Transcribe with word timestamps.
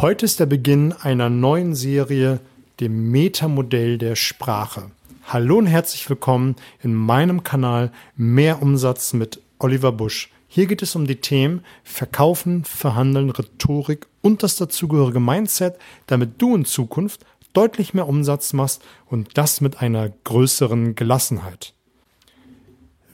Heute 0.00 0.24
ist 0.24 0.40
der 0.40 0.46
Beginn 0.46 0.94
einer 0.94 1.28
neuen 1.28 1.74
Serie, 1.74 2.40
dem 2.80 3.10
Metamodell 3.10 3.98
der 3.98 4.16
Sprache. 4.16 4.90
Hallo 5.24 5.58
und 5.58 5.66
herzlich 5.66 6.08
willkommen 6.08 6.56
in 6.82 6.94
meinem 6.94 7.44
Kanal 7.44 7.92
Mehr 8.16 8.62
Umsatz 8.62 9.12
mit 9.12 9.42
Oliver 9.58 9.92
Busch. 9.92 10.30
Hier 10.48 10.64
geht 10.64 10.80
es 10.80 10.96
um 10.96 11.06
die 11.06 11.16
Themen 11.16 11.62
Verkaufen, 11.84 12.64
Verhandeln, 12.64 13.28
Rhetorik 13.28 14.06
und 14.22 14.42
das 14.42 14.56
dazugehörige 14.56 15.20
Mindset, 15.20 15.76
damit 16.06 16.40
du 16.40 16.56
in 16.56 16.64
Zukunft 16.64 17.26
deutlich 17.52 17.92
mehr 17.92 18.08
Umsatz 18.08 18.54
machst 18.54 18.82
und 19.04 19.36
das 19.36 19.60
mit 19.60 19.82
einer 19.82 20.08
größeren 20.24 20.94
Gelassenheit. 20.94 21.74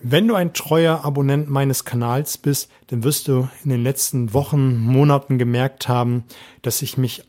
Wenn 0.03 0.29
du 0.29 0.35
ein 0.35 0.53
treuer 0.53 1.05
Abonnent 1.05 1.49
meines 1.49 1.85
Kanals 1.85 2.39
bist, 2.39 2.71
dann 2.89 3.03
wirst 3.03 3.29
du 3.29 3.49
in 3.65 3.71
den 3.71 3.83
letzten 3.83 4.35
Wochen, 4.35 4.77
Monaten 4.79 5.39
gemerkt 5.39 5.89
haben, 5.89 6.25
dass 6.63 6.83
ich 6.83 6.97
mich 6.97 7.25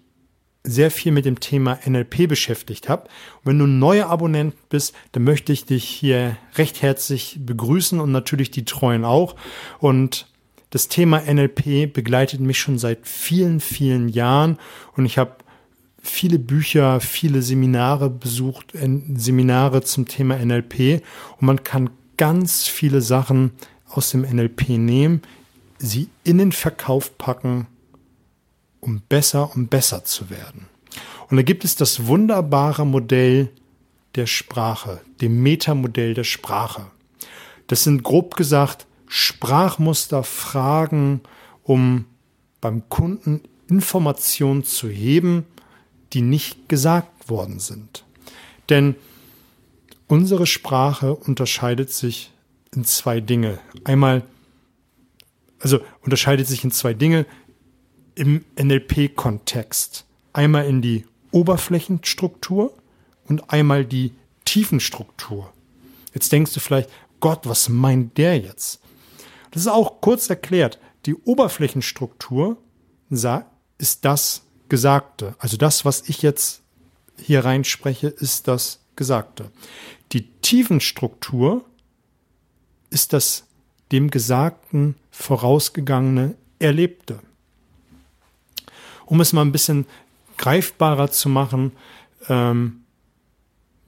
sehr 0.64 0.92
viel 0.92 1.14
mit 1.14 1.26
dem 1.26 1.40
Thema 1.40 1.80
NLP 1.86 2.28
beschäftigt 2.28 2.90
habe. 2.90 3.04
Und 3.04 3.46
wenn 3.46 3.60
du 3.60 3.66
ein 3.66 3.80
neuer 3.80 4.08
Abonnent 4.08 4.54
bist, 4.70 4.94
dann 5.14 5.24
möchte 5.24 5.54
ich 5.54 5.66
dich 5.66 5.86
hier 5.86 6.38
recht 6.56 6.82
herzlich 6.82 7.40
begrüßen 7.40 8.00
und 8.00 8.12
natürlich 8.12 8.52
die 8.52 8.66
Treuen 8.66 9.06
auch. 9.06 9.36
Und 9.80 10.28
das 10.70 10.90
Thema 10.90 11.22
NLP 11.22 11.94
begleitet 11.94 12.42
mich 12.42 12.60
schon 12.60 12.78
seit 12.78 13.08
vielen, 13.08 13.62
vielen 13.62 14.10
Jahren 14.10 14.58
und 14.98 15.06
ich 15.06 15.18
habe 15.18 15.38
viele 16.02 16.40
Bücher, 16.40 17.00
viele 17.00 17.42
Seminare 17.42 18.10
besucht, 18.10 18.74
Seminare 19.16 19.82
zum 19.84 20.08
Thema 20.08 20.38
NLP 20.38 21.02
und 21.40 21.46
man 21.46 21.64
kann 21.64 21.90
ganz 22.18 22.68
viele 22.68 23.02
Sachen 23.02 23.52
aus 23.90 24.12
dem 24.12 24.22
NLP 24.22 24.70
nehmen, 24.70 25.22
sie 25.78 26.10
in 26.24 26.40
den 26.40 26.52
Verkauf 26.52 27.18
packen, 27.18 27.68
um 28.80 29.02
besser 29.08 29.56
und 29.56 29.70
besser 29.70 30.04
zu 30.04 30.30
werden. 30.30 30.68
Und 31.30 31.38
da 31.38 31.44
gibt 31.44 31.64
es 31.64 31.76
das 31.76 32.08
wunderbare 32.08 32.86
Modell 32.86 33.50
der 34.16 34.26
Sprache, 34.26 35.02
dem 35.22 35.42
Metamodell 35.44 36.14
der 36.14 36.24
Sprache. 36.24 36.88
Das 37.68 37.84
sind 37.84 38.04
grob 38.04 38.36
gesagt 38.36 38.88
Sprachmuster, 39.08 40.24
Fragen, 40.24 41.22
um 41.64 42.06
beim 42.60 42.90
Kunden 42.90 43.42
Informationen 43.70 44.64
zu 44.64 44.90
heben, 44.90 45.46
die 46.14 46.22
nicht 46.22 46.70
gesagt 46.70 47.30
worden 47.30 47.60
sind. 47.60 48.06
Denn 48.70 48.96
Unsere 50.08 50.46
Sprache 50.48 51.16
unterscheidet 51.16 51.92
sich 51.92 52.32
in 52.74 52.86
zwei 52.86 53.20
Dinge. 53.20 53.60
Einmal, 53.84 54.24
also 55.60 55.80
unterscheidet 56.02 56.48
sich 56.48 56.64
in 56.64 56.72
zwei 56.72 56.94
Dinge 56.94 57.26
im 58.16 58.46
NLP-Kontext. 58.58 60.06
Einmal 60.32 60.66
in 60.66 60.82
die 60.82 61.06
Oberflächenstruktur 61.32 62.74
und 63.26 63.52
einmal 63.52 63.86
die 63.86 64.14
Tiefenstruktur. 64.46 65.52
Jetzt 66.14 66.32
denkst 66.32 66.54
du 66.54 66.62
vielleicht, 66.62 66.90
Gott, 67.20 67.42
was 67.44 67.68
meint 67.68 68.18
der 68.18 68.40
jetzt? 68.40 68.80
Das 69.52 69.64
ist 69.64 69.68
auch 69.68 70.00
kurz 70.00 70.30
erklärt. 70.30 70.80
Die 71.06 71.16
Oberflächenstruktur 71.16 72.58
ist 73.10 74.06
das 74.06 74.44
Gesagte. 74.70 75.36
Also 75.40 75.58
das, 75.58 75.84
was 75.84 76.08
ich 76.08 76.22
jetzt 76.22 76.62
hier 77.20 77.44
reinspreche, 77.44 78.08
ist 78.08 78.48
das 78.48 78.80
Gesagte. 78.98 79.50
Die 80.12 80.28
Tiefenstruktur 80.42 81.64
ist 82.90 83.14
das 83.14 83.48
dem 83.94 84.10
Gesagten 84.10 84.96
vorausgegangene 85.12 86.36
Erlebte. 86.60 87.20
Um 89.06 89.22
es 89.22 89.32
mal 89.32 89.44
ein 89.44 89.54
bisschen 89.54 89.86
greifbarer 90.36 91.10
zu 91.10 91.30
machen, 91.30 91.72
ähm, 92.28 92.82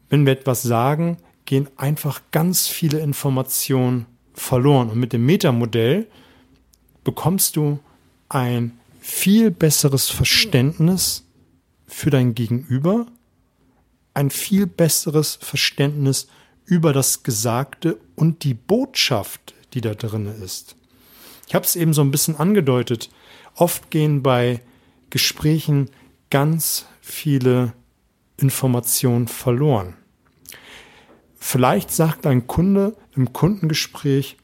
wenn 0.09 0.25
wir 0.25 0.33
etwas 0.33 0.61
sagen, 0.61 1.17
gehen 1.45 1.67
einfach 1.75 2.21
ganz 2.31 2.67
viele 2.67 2.99
Informationen 2.99 4.05
verloren. 4.33 4.89
Und 4.89 4.99
mit 4.99 5.13
dem 5.13 5.25
Metamodell 5.25 6.07
bekommst 7.03 7.55
du 7.55 7.79
ein 8.29 8.79
viel 8.99 9.51
besseres 9.51 10.09
Verständnis 10.09 11.25
für 11.87 12.09
dein 12.09 12.35
Gegenüber 12.35 13.07
ein 14.13 14.29
viel 14.29 14.67
besseres 14.67 15.39
Verständnis 15.41 16.27
über 16.65 16.93
das 16.93 17.23
Gesagte 17.23 17.97
und 18.15 18.43
die 18.43 18.53
Botschaft, 18.53 19.53
die 19.73 19.81
da 19.81 19.93
drin 19.93 20.27
ist. 20.43 20.75
Ich 21.47 21.55
habe 21.55 21.65
es 21.65 21.75
eben 21.75 21.93
so 21.93 22.01
ein 22.01 22.11
bisschen 22.11 22.35
angedeutet. 22.35 23.09
Oft 23.55 23.89
gehen 23.89 24.21
bei 24.21 24.61
Gesprächen 25.09 25.89
ganz 26.29 26.85
viele 27.01 27.73
Informationen 28.37 29.27
verloren. 29.27 29.95
Vielleicht 31.35 31.91
sagt 31.91 32.27
ein 32.27 32.45
Kunde 32.47 32.95
im 33.15 33.33
Kundengespräch, 33.33 34.37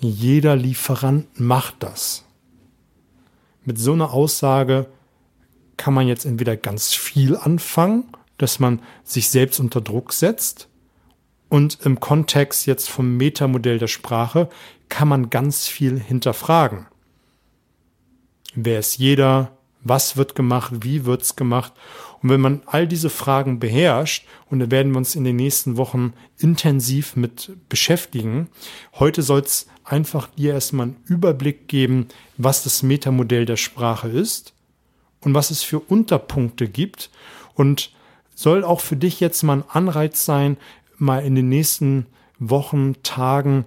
jeder 0.00 0.56
Lieferant 0.56 1.38
macht 1.38 1.76
das. 1.80 2.24
Mit 3.64 3.78
so 3.78 3.92
einer 3.92 4.12
Aussage 4.12 4.86
kann 5.76 5.94
man 5.94 6.08
jetzt 6.08 6.24
entweder 6.24 6.56
ganz 6.56 6.94
viel 6.94 7.36
anfangen 7.36 8.04
dass 8.42 8.58
man 8.58 8.80
sich 9.04 9.28
selbst 9.28 9.60
unter 9.60 9.80
Druck 9.80 10.12
setzt. 10.12 10.68
Und 11.48 11.78
im 11.84 12.00
Kontext 12.00 12.66
jetzt 12.66 12.88
vom 12.88 13.16
Metamodell 13.16 13.78
der 13.78 13.88
Sprache 13.88 14.48
kann 14.88 15.08
man 15.08 15.30
ganz 15.30 15.66
viel 15.66 15.98
hinterfragen. 15.98 16.86
Wer 18.54 18.78
ist 18.78 18.98
jeder? 18.98 19.52
Was 19.82 20.16
wird 20.16 20.34
gemacht? 20.34 20.72
Wie 20.82 21.04
wird's 21.06 21.36
gemacht? 21.36 21.72
Und 22.22 22.28
wenn 22.28 22.40
man 22.40 22.62
all 22.66 22.86
diese 22.86 23.10
Fragen 23.10 23.58
beherrscht, 23.58 24.26
und 24.48 24.60
da 24.60 24.70
werden 24.70 24.92
wir 24.92 24.98
uns 24.98 25.14
in 25.14 25.24
den 25.24 25.36
nächsten 25.36 25.76
Wochen 25.76 26.12
intensiv 26.38 27.16
mit 27.16 27.52
beschäftigen, 27.68 28.48
heute 28.94 29.22
soll 29.22 29.40
es 29.40 29.66
einfach 29.84 30.28
dir 30.28 30.52
erstmal 30.52 30.88
einen 30.88 31.02
Überblick 31.06 31.66
geben, 31.68 32.08
was 32.36 32.62
das 32.62 32.82
Metamodell 32.82 33.46
der 33.46 33.56
Sprache 33.56 34.08
ist 34.08 34.54
und 35.20 35.34
was 35.34 35.50
es 35.50 35.62
für 35.62 35.80
Unterpunkte 35.80 36.68
gibt 36.68 37.10
und 37.54 37.92
soll 38.34 38.64
auch 38.64 38.80
für 38.80 38.96
dich 38.96 39.20
jetzt 39.20 39.42
mal 39.42 39.58
ein 39.58 39.64
Anreiz 39.68 40.24
sein, 40.24 40.56
mal 40.98 41.24
in 41.24 41.34
den 41.34 41.48
nächsten 41.48 42.06
Wochen, 42.38 43.02
Tagen 43.02 43.64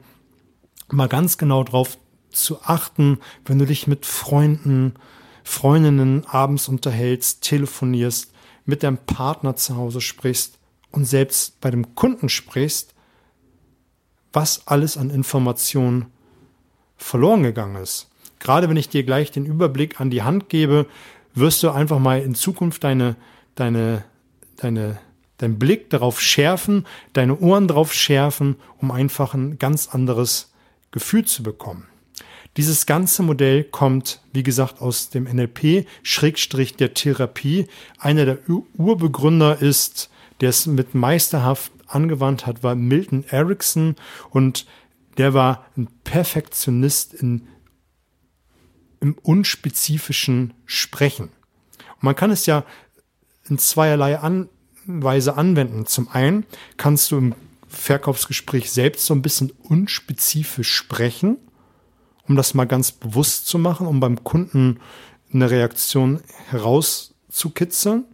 mal 0.91 1.07
ganz 1.07 1.37
genau 1.37 1.63
drauf 1.63 1.97
zu 2.31 2.61
achten, 2.63 3.19
wenn 3.45 3.59
du 3.59 3.65
dich 3.65 3.87
mit 3.87 4.05
Freunden, 4.05 4.93
Freundinnen 5.43 6.25
abends 6.25 6.67
unterhältst, 6.67 7.41
telefonierst, 7.43 8.31
mit 8.65 8.83
deinem 8.83 8.97
Partner 8.97 9.55
zu 9.55 9.75
Hause 9.75 10.01
sprichst 10.01 10.57
und 10.91 11.05
selbst 11.05 11.59
bei 11.59 11.69
dem 11.69 11.95
Kunden 11.95 12.29
sprichst, 12.29 12.93
was 14.31 14.67
alles 14.67 14.97
an 14.97 15.09
Informationen 15.09 16.07
verloren 16.97 17.43
gegangen 17.43 17.75
ist. 17.75 18.09
Gerade 18.39 18.69
wenn 18.69 18.77
ich 18.77 18.89
dir 18.89 19.03
gleich 19.03 19.31
den 19.31 19.45
Überblick 19.45 19.99
an 19.99 20.09
die 20.09 20.23
Hand 20.23 20.49
gebe, 20.49 20.87
wirst 21.33 21.61
du 21.63 21.71
einfach 21.71 21.99
mal 21.99 22.21
in 22.21 22.35
Zukunft 22.35 22.83
deine, 22.83 23.15
deine 23.55 24.03
deine, 24.57 24.99
dein 25.37 25.59
Blick 25.59 25.89
darauf 25.89 26.21
schärfen, 26.21 26.85
deine 27.13 27.37
Ohren 27.39 27.67
darauf 27.67 27.93
schärfen, 27.93 28.55
um 28.77 28.91
einfach 28.91 29.33
ein 29.33 29.57
ganz 29.59 29.89
anderes 29.89 30.53
Gefühl 30.91 31.25
zu 31.25 31.43
bekommen. 31.43 31.87
Dieses 32.55 32.85
ganze 32.85 33.23
Modell 33.23 33.63
kommt, 33.63 34.21
wie 34.31 34.43
gesagt, 34.43 34.79
aus 34.79 35.09
dem 35.09 35.23
NLP, 35.23 35.87
Schrägstrich 36.03 36.75
der 36.75 36.93
Therapie. 36.93 37.67
Einer 37.97 38.25
der 38.25 38.37
Urbegründer 38.77 39.59
ist, 39.59 40.11
der 40.39 40.49
es 40.49 40.67
mit 40.67 40.93
meisterhaft 40.93 41.71
angewandt 41.87 42.45
hat, 42.45 42.61
war 42.61 42.75
Milton 42.75 43.23
Erickson 43.27 43.95
und 44.29 44.67
der 45.17 45.33
war 45.33 45.65
ein 45.77 45.87
Perfektionist 46.03 47.13
in, 47.13 47.47
im 48.99 49.15
unspezifischen 49.21 50.53
Sprechen. 50.65 51.29
Und 51.95 52.03
man 52.03 52.15
kann 52.15 52.31
es 52.31 52.45
ja 52.45 52.65
in 53.49 53.57
zweierlei 53.57 54.19
an, 54.19 54.49
Weise 54.85 55.37
anwenden. 55.37 55.85
Zum 55.85 56.09
einen 56.09 56.45
kannst 56.77 57.11
du 57.11 57.17
im 57.17 57.35
Verkaufsgespräch 57.67 58.71
selbst 58.71 59.05
so 59.05 59.13
ein 59.13 59.21
bisschen 59.21 59.51
unspezifisch 59.63 60.73
sprechen, 60.73 61.37
um 62.27 62.35
das 62.35 62.53
mal 62.53 62.65
ganz 62.65 62.91
bewusst 62.91 63.47
zu 63.47 63.57
machen, 63.57 63.87
um 63.87 63.99
beim 63.99 64.23
Kunden 64.23 64.79
eine 65.33 65.49
Reaktion 65.49 66.21
herauszukitzeln. 66.49 68.05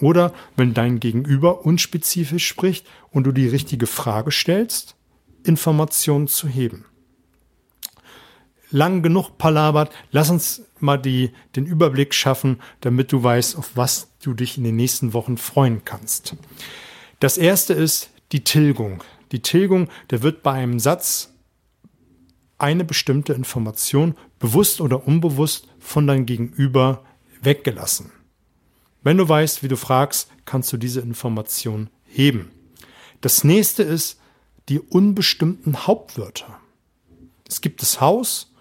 Oder 0.00 0.32
wenn 0.56 0.74
dein 0.74 0.98
Gegenüber 0.98 1.64
unspezifisch 1.64 2.46
spricht 2.46 2.86
und 3.10 3.24
du 3.24 3.32
die 3.32 3.46
richtige 3.46 3.86
Frage 3.86 4.32
stellst, 4.32 4.96
Informationen 5.44 6.26
zu 6.26 6.48
heben 6.48 6.84
lang 8.74 9.02
genug 9.02 9.38
palabert. 9.38 9.94
Lass 10.10 10.30
uns 10.30 10.62
mal 10.80 10.96
die, 10.96 11.30
den 11.54 11.64
Überblick 11.64 12.12
schaffen, 12.12 12.60
damit 12.80 13.12
du 13.12 13.22
weißt, 13.22 13.56
auf 13.56 13.70
was 13.76 14.08
du 14.20 14.34
dich 14.34 14.58
in 14.58 14.64
den 14.64 14.74
nächsten 14.74 15.12
Wochen 15.12 15.36
freuen 15.36 15.84
kannst. 15.84 16.34
Das 17.20 17.38
erste 17.38 17.72
ist 17.72 18.10
die 18.32 18.42
Tilgung. 18.42 19.04
Die 19.30 19.40
Tilgung, 19.40 19.88
der 20.10 20.22
wird 20.22 20.42
bei 20.42 20.52
einem 20.52 20.80
Satz 20.80 21.32
eine 22.58 22.84
bestimmte 22.84 23.32
Information 23.32 24.16
bewusst 24.40 24.80
oder 24.80 25.06
unbewusst 25.06 25.68
von 25.78 26.06
deinem 26.06 26.26
Gegenüber 26.26 27.04
weggelassen. 27.42 28.10
Wenn 29.02 29.18
du 29.18 29.28
weißt, 29.28 29.62
wie 29.62 29.68
du 29.68 29.76
fragst, 29.76 30.30
kannst 30.46 30.72
du 30.72 30.78
diese 30.78 31.00
Information 31.00 31.90
heben. 32.06 32.50
Das 33.20 33.44
nächste 33.44 33.84
ist 33.84 34.18
die 34.68 34.80
unbestimmten 34.80 35.86
Hauptwörter. 35.86 36.58
Es 37.46 37.60
gibt 37.60 37.82
das 37.82 38.00
Haus. 38.00 38.53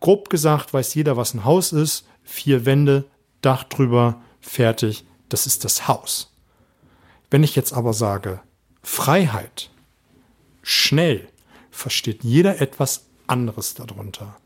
Grob 0.00 0.28
gesagt 0.30 0.72
weiß 0.74 0.94
jeder, 0.94 1.16
was 1.16 1.34
ein 1.34 1.44
Haus 1.44 1.72
ist. 1.72 2.06
Vier 2.22 2.66
Wände, 2.66 3.04
Dach 3.40 3.64
drüber, 3.64 4.20
fertig. 4.40 5.04
Das 5.28 5.46
ist 5.46 5.64
das 5.64 5.88
Haus. 5.88 6.32
Wenn 7.30 7.42
ich 7.42 7.56
jetzt 7.56 7.72
aber 7.72 7.92
sage 7.92 8.40
Freiheit, 8.82 9.70
schnell, 10.62 11.28
versteht 11.70 12.22
jeder 12.22 12.60
etwas 12.60 13.06
anderes 13.26 13.74
darunter. 13.74 14.36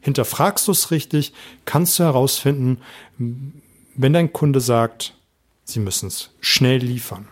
Hinterfragst 0.00 0.68
du 0.68 0.72
es 0.72 0.90
richtig, 0.90 1.32
kannst 1.64 1.98
du 1.98 2.04
herausfinden, 2.04 2.80
wenn 3.18 4.12
dein 4.12 4.32
Kunde 4.32 4.60
sagt, 4.60 5.14
sie 5.64 5.80
müssen 5.80 6.06
es 6.06 6.30
schnell 6.40 6.78
liefern. 6.78 7.28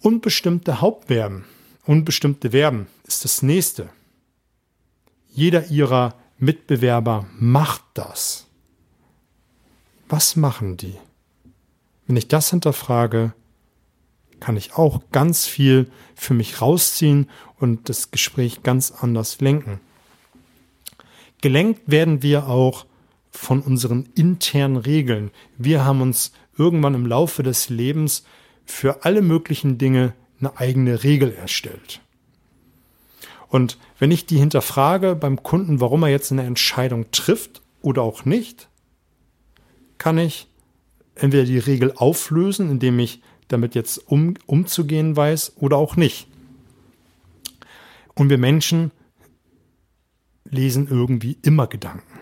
Unbestimmte 0.00 0.80
Hauptverben, 0.80 1.44
unbestimmte 1.84 2.50
Verben 2.52 2.86
ist 3.04 3.24
das 3.24 3.42
nächste. 3.42 3.90
Jeder 5.32 5.66
ihrer 5.68 6.14
Mitbewerber 6.38 7.26
macht 7.38 7.82
das. 7.94 8.46
Was 10.08 10.36
machen 10.36 10.76
die? 10.76 10.96
Wenn 12.06 12.16
ich 12.16 12.28
das 12.28 12.50
hinterfrage, 12.50 13.32
kann 14.40 14.56
ich 14.56 14.74
auch 14.74 15.02
ganz 15.12 15.46
viel 15.46 15.90
für 16.14 16.34
mich 16.34 16.60
rausziehen 16.60 17.28
und 17.58 17.88
das 17.88 18.10
Gespräch 18.10 18.62
ganz 18.62 18.90
anders 18.90 19.40
lenken. 19.40 19.80
Gelenkt 21.42 21.82
werden 21.86 22.22
wir 22.22 22.48
auch 22.48 22.86
von 23.30 23.60
unseren 23.60 24.08
internen 24.14 24.76
Regeln. 24.76 25.30
Wir 25.56 25.84
haben 25.84 26.00
uns 26.00 26.32
irgendwann 26.58 26.94
im 26.94 27.06
Laufe 27.06 27.42
des 27.42 27.68
Lebens 27.68 28.24
für 28.64 29.04
alle 29.04 29.22
möglichen 29.22 29.78
Dinge 29.78 30.14
eine 30.40 30.58
eigene 30.58 31.04
Regel 31.04 31.32
erstellt. 31.32 32.00
Und 33.50 33.78
wenn 33.98 34.12
ich 34.12 34.26
die 34.26 34.38
hinterfrage 34.38 35.16
beim 35.16 35.42
Kunden, 35.42 35.80
warum 35.80 36.04
er 36.04 36.08
jetzt 36.08 36.30
eine 36.30 36.44
Entscheidung 36.44 37.10
trifft 37.10 37.62
oder 37.82 38.02
auch 38.02 38.24
nicht, 38.24 38.68
kann 39.98 40.18
ich 40.18 40.46
entweder 41.16 41.44
die 41.44 41.58
Regel 41.58 41.92
auflösen, 41.94 42.70
indem 42.70 42.98
ich 43.00 43.22
damit 43.48 43.74
jetzt 43.74 43.98
um, 44.06 44.34
umzugehen 44.46 45.16
weiß 45.16 45.54
oder 45.56 45.76
auch 45.76 45.96
nicht. 45.96 46.28
Und 48.14 48.30
wir 48.30 48.38
Menschen 48.38 48.92
lesen 50.44 50.86
irgendwie 50.88 51.36
immer 51.42 51.66
Gedanken. 51.66 52.20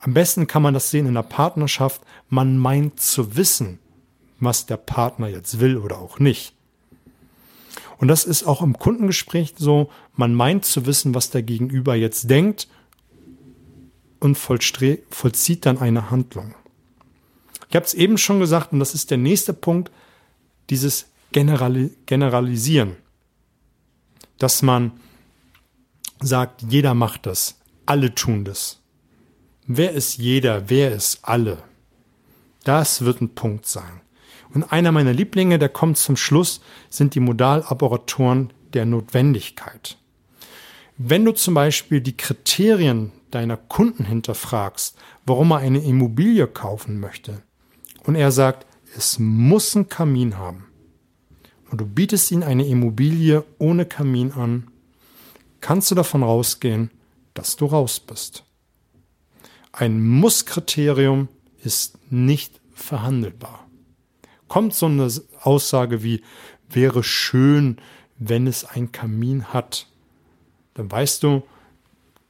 Am 0.00 0.12
besten 0.12 0.48
kann 0.48 0.62
man 0.62 0.74
das 0.74 0.90
sehen 0.90 1.06
in 1.06 1.14
der 1.14 1.22
Partnerschaft. 1.22 2.02
Man 2.28 2.58
meint 2.58 3.00
zu 3.00 3.36
wissen, 3.36 3.78
was 4.40 4.66
der 4.66 4.76
Partner 4.76 5.28
jetzt 5.28 5.60
will 5.60 5.76
oder 5.76 5.98
auch 5.98 6.18
nicht. 6.18 6.57
Und 7.98 8.08
das 8.08 8.24
ist 8.24 8.44
auch 8.44 8.62
im 8.62 8.78
Kundengespräch 8.78 9.54
so. 9.58 9.90
Man 10.14 10.34
meint 10.34 10.64
zu 10.64 10.86
wissen, 10.86 11.14
was 11.14 11.30
der 11.30 11.42
Gegenüber 11.42 11.94
jetzt 11.94 12.30
denkt 12.30 12.68
und 14.20 14.36
vollzieht 14.36 15.66
dann 15.66 15.78
eine 15.78 16.10
Handlung. 16.10 16.54
Ich 17.68 17.76
habe 17.76 17.84
es 17.84 17.94
eben 17.94 18.16
schon 18.16 18.40
gesagt 18.40 18.72
und 18.72 18.78
das 18.78 18.94
ist 18.94 19.10
der 19.10 19.18
nächste 19.18 19.52
Punkt, 19.52 19.90
dieses 20.70 21.10
Generali 21.32 21.90
Generalisieren. 22.06 22.96
Dass 24.38 24.62
man 24.62 24.92
sagt, 26.20 26.62
jeder 26.62 26.94
macht 26.94 27.26
das, 27.26 27.58
alle 27.84 28.14
tun 28.14 28.44
das. 28.44 28.80
Wer 29.66 29.92
ist 29.92 30.16
jeder? 30.16 30.70
Wer 30.70 30.92
ist 30.92 31.18
alle? 31.22 31.58
Das 32.64 33.02
wird 33.02 33.20
ein 33.20 33.34
Punkt 33.34 33.66
sein. 33.66 34.00
Und 34.54 34.64
einer 34.72 34.92
meiner 34.92 35.12
Lieblinge, 35.12 35.58
der 35.58 35.68
kommt 35.68 35.98
zum 35.98 36.16
Schluss, 36.16 36.60
sind 36.88 37.14
die 37.14 37.20
Modalaboratoren 37.20 38.52
der 38.72 38.86
Notwendigkeit. 38.86 39.98
Wenn 40.96 41.24
du 41.24 41.32
zum 41.32 41.54
Beispiel 41.54 42.00
die 42.00 42.16
Kriterien 42.16 43.12
deiner 43.30 43.56
Kunden 43.56 44.04
hinterfragst, 44.04 44.96
warum 45.26 45.52
er 45.52 45.58
eine 45.58 45.78
Immobilie 45.78 46.46
kaufen 46.46 46.98
möchte, 46.98 47.42
und 48.04 48.14
er 48.14 48.32
sagt, 48.32 48.66
es 48.96 49.18
muss 49.18 49.76
einen 49.76 49.88
Kamin 49.88 50.38
haben, 50.38 50.64
und 51.70 51.80
du 51.80 51.86
bietest 51.86 52.30
ihm 52.30 52.42
eine 52.42 52.66
Immobilie 52.66 53.44
ohne 53.58 53.84
Kamin 53.84 54.32
an, 54.32 54.68
kannst 55.60 55.90
du 55.90 55.94
davon 55.94 56.22
rausgehen, 56.22 56.90
dass 57.34 57.56
du 57.56 57.66
raus 57.66 58.00
bist. 58.00 58.44
Ein 59.72 60.02
Muss-Kriterium 60.02 61.28
ist 61.62 61.98
nicht 62.10 62.60
verhandelbar. 62.72 63.67
Kommt 64.48 64.74
so 64.74 64.86
eine 64.86 65.08
Aussage 65.42 66.02
wie 66.02 66.22
wäre 66.70 67.02
schön, 67.02 67.78
wenn 68.18 68.46
es 68.46 68.64
ein 68.64 68.92
Kamin 68.92 69.46
hat, 69.46 69.86
dann 70.74 70.90
weißt 70.90 71.22
du, 71.22 71.42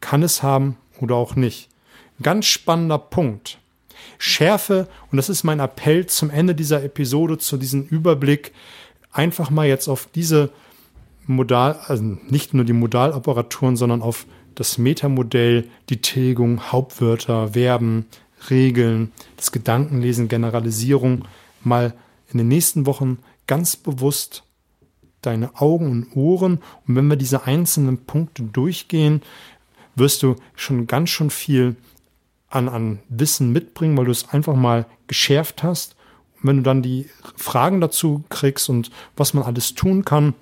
kann 0.00 0.22
es 0.22 0.42
haben 0.42 0.76
oder 1.00 1.16
auch 1.16 1.34
nicht. 1.34 1.68
Ganz 2.22 2.46
spannender 2.46 2.98
Punkt. 2.98 3.58
Schärfe, 4.18 4.88
und 5.10 5.16
das 5.16 5.28
ist 5.28 5.44
mein 5.44 5.60
Appell 5.60 6.06
zum 6.06 6.30
Ende 6.30 6.54
dieser 6.54 6.82
Episode, 6.82 7.38
zu 7.38 7.56
diesem 7.56 7.84
Überblick, 7.84 8.52
einfach 9.12 9.50
mal 9.50 9.66
jetzt 9.66 9.88
auf 9.88 10.08
diese 10.14 10.50
Modal, 11.26 11.78
also 11.86 12.02
nicht 12.02 12.54
nur 12.54 12.64
die 12.64 12.72
Modaloperaturen, 12.72 13.76
sondern 13.76 14.02
auf 14.02 14.26
das 14.54 14.78
Metamodell, 14.78 15.68
die 15.88 16.00
Tilgung, 16.00 16.72
Hauptwörter, 16.72 17.52
Verben, 17.52 18.06
Regeln, 18.50 19.12
das 19.36 19.52
Gedankenlesen, 19.52 20.28
Generalisierung 20.28 21.26
mal 21.62 21.94
in 22.30 22.38
den 22.38 22.48
nächsten 22.48 22.86
Wochen 22.86 23.18
ganz 23.46 23.76
bewusst 23.76 24.44
deine 25.22 25.60
Augen 25.60 25.90
und 25.90 26.16
Ohren. 26.16 26.58
Und 26.86 26.96
wenn 26.96 27.08
wir 27.08 27.16
diese 27.16 27.44
einzelnen 27.44 27.98
Punkte 28.04 28.42
durchgehen, 28.42 29.22
wirst 29.96 30.22
du 30.22 30.36
schon 30.54 30.86
ganz 30.86 31.10
schön 31.10 31.30
viel 31.30 31.76
an, 32.48 32.68
an 32.68 33.00
Wissen 33.08 33.52
mitbringen, 33.52 33.96
weil 33.96 34.06
du 34.06 34.10
es 34.10 34.28
einfach 34.28 34.54
mal 34.54 34.86
geschärft 35.06 35.62
hast. 35.62 35.96
Und 36.36 36.48
wenn 36.48 36.56
du 36.58 36.62
dann 36.62 36.82
die 36.82 37.06
Fragen 37.36 37.80
dazu 37.80 38.24
kriegst 38.28 38.68
und 38.68 38.90
was 39.16 39.34
man 39.34 39.44
alles 39.44 39.74
tun 39.74 40.04
kann, 40.04 40.34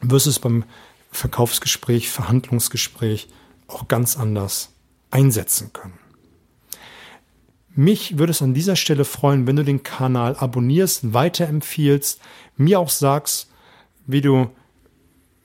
wirst 0.00 0.26
du 0.26 0.30
es 0.30 0.38
beim 0.38 0.64
Verkaufsgespräch, 1.10 2.10
Verhandlungsgespräch 2.10 3.28
auch 3.66 3.88
ganz 3.88 4.16
anders 4.16 4.70
einsetzen 5.10 5.72
können. 5.72 5.97
Mich 7.74 8.18
würde 8.18 8.32
es 8.32 8.42
an 8.42 8.54
dieser 8.54 8.76
Stelle 8.76 9.04
freuen, 9.04 9.46
wenn 9.46 9.56
du 9.56 9.64
den 9.64 9.82
Kanal 9.82 10.36
abonnierst, 10.36 11.12
weiterempfiehlst, 11.14 12.20
mir 12.56 12.80
auch 12.80 12.90
sagst, 12.90 13.50
wie 14.06 14.20
du 14.20 14.50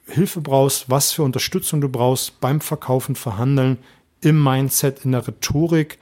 Hilfe 0.07 0.41
brauchst, 0.41 0.89
was 0.89 1.11
für 1.11 1.23
Unterstützung 1.23 1.81
du 1.81 1.89
brauchst 1.89 2.39
beim 2.39 2.59
Verkaufen, 2.59 3.15
Verhandeln, 3.15 3.77
im 4.21 4.41
Mindset, 4.41 5.05
in 5.05 5.11
der 5.11 5.27
Rhetorik. 5.27 5.99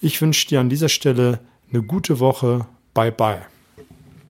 Ich 0.00 0.20
wünsche 0.20 0.48
dir 0.48 0.60
an 0.60 0.68
dieser 0.68 0.88
Stelle 0.88 1.40
eine 1.70 1.82
gute 1.82 2.20
Woche. 2.20 2.66
Bye 2.92 3.12
bye. 3.12 3.53